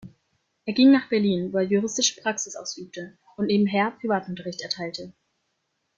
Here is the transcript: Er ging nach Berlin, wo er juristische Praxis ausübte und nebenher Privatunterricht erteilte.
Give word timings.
Er 0.65 0.73
ging 0.73 0.91
nach 0.91 1.09
Berlin, 1.09 1.53
wo 1.53 1.57
er 1.59 1.67
juristische 1.67 2.19
Praxis 2.21 2.55
ausübte 2.55 3.19
und 3.37 3.45
nebenher 3.45 3.91
Privatunterricht 3.91 4.61
erteilte. 4.61 5.13